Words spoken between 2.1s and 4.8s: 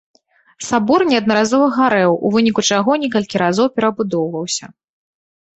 у выніку чаго некалькі разоў перабудоўваўся.